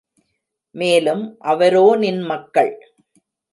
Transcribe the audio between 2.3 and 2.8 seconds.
மக்கள்.